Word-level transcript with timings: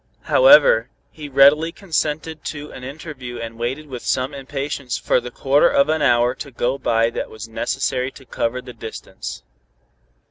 However, 0.23 0.89
he 1.11 1.29
readily 1.29 1.71
consented 1.71 2.43
to 2.45 2.71
an 2.71 2.83
interview 2.83 3.37
and 3.37 3.59
waited 3.59 3.85
with 3.85 4.01
some 4.01 4.33
impatience 4.33 4.97
for 4.97 5.21
the 5.21 5.29
quarter 5.29 5.69
of 5.69 5.89
an 5.89 6.01
hour 6.01 6.33
to 6.33 6.49
go 6.49 6.79
by 6.79 7.11
that 7.11 7.29
was 7.29 7.47
necessary 7.47 8.09
to 8.13 8.25
cover 8.25 8.63
the 8.63 8.73
distance. 8.73 9.43